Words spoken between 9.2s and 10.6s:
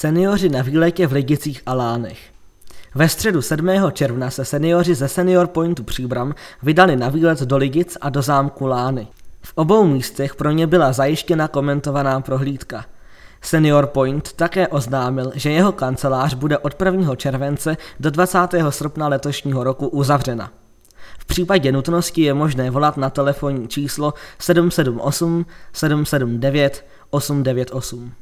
V obou místech pro